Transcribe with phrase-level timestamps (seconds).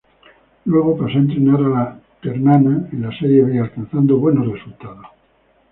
[0.65, 5.05] Luego pasó a entrenar a la Ternana en la Serie B, alcanzando buenos resultados.